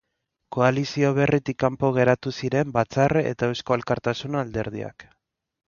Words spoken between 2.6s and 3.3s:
Batzarre